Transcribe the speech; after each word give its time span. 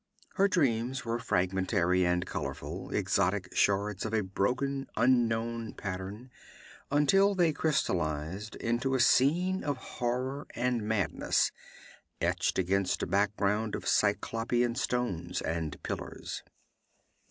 Her 0.33 0.47
dreams 0.47 1.05
were 1.05 1.19
fragmentary 1.19 2.05
and 2.07 2.25
colorful, 2.25 2.89
exotic 2.89 3.55
shards 3.55 4.03
of 4.03 4.15
a 4.15 4.21
broken, 4.23 4.87
unknown 4.97 5.75
pattern, 5.75 6.31
until 6.89 7.35
they 7.35 7.53
crystalized 7.53 8.55
into 8.55 8.95
a 8.95 8.99
scene 8.99 9.63
of 9.63 9.77
horror 9.77 10.47
and 10.55 10.81
madness, 10.81 11.51
etched 12.19 12.57
against 12.57 13.03
a 13.03 13.05
background 13.05 13.75
of 13.75 13.87
cyclopean 13.87 14.73
stones 14.73 15.39
and 15.39 15.77
pillars. 15.83 16.41